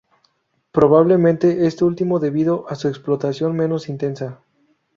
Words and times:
Probablemente, 0.71 1.67
esto 1.67 1.85
último, 1.85 2.17
debido 2.17 2.65
a 2.67 2.73
su 2.73 2.87
explotación 2.87 3.55
menos 3.55 3.87
intensa. 3.87 4.39